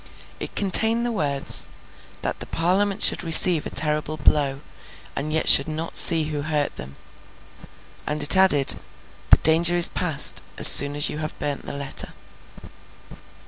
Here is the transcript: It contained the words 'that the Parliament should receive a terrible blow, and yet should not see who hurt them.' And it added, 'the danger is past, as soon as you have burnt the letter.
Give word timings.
It 0.39 0.55
contained 0.55 1.05
the 1.05 1.11
words 1.11 1.69
'that 2.23 2.39
the 2.39 2.47
Parliament 2.47 3.03
should 3.03 3.23
receive 3.23 3.67
a 3.67 3.69
terrible 3.69 4.17
blow, 4.17 4.61
and 5.15 5.31
yet 5.31 5.47
should 5.47 5.67
not 5.67 5.95
see 5.95 6.23
who 6.23 6.41
hurt 6.41 6.75
them.' 6.75 6.95
And 8.07 8.23
it 8.23 8.35
added, 8.35 8.79
'the 9.29 9.37
danger 9.43 9.75
is 9.77 9.89
past, 9.89 10.41
as 10.57 10.67
soon 10.67 10.95
as 10.95 11.07
you 11.11 11.19
have 11.19 11.37
burnt 11.37 11.67
the 11.67 11.73
letter. 11.73 12.13